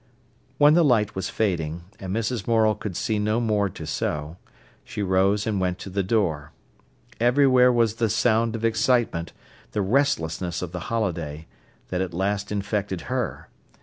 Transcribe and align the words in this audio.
When 0.57 0.73
the 0.73 0.83
light 0.83 1.13
was 1.13 1.29
fading, 1.29 1.83
and 1.99 2.11
Mrs. 2.11 2.47
Morel 2.47 2.73
could 2.73 2.97
see 2.97 3.19
no 3.19 3.39
more 3.39 3.69
to 3.69 3.85
sew, 3.85 4.37
she 4.83 5.03
rose 5.03 5.45
and 5.45 5.61
went 5.61 5.77
to 5.77 5.91
the 5.91 6.01
door. 6.01 6.53
Everywhere 7.19 7.71
was 7.71 7.93
the 7.97 8.09
sound 8.09 8.55
of 8.55 8.65
excitement, 8.65 9.31
the 9.73 9.83
restlessness 9.83 10.63
of 10.63 10.71
the 10.71 10.79
holiday, 10.89 11.45
that 11.89 12.01
at 12.01 12.15
last 12.15 12.51
infected 12.51 13.01
her. 13.13 13.47